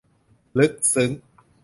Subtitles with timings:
[0.57, 1.11] ลึกซึ้ง